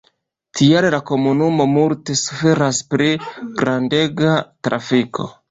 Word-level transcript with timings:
Tial 0.59 0.87
la 0.95 0.99
komunumo 1.09 1.67
multe 1.73 2.15
suferas 2.23 2.81
pri 2.95 3.11
grandega 3.61 4.35
trafiko. 4.71 5.31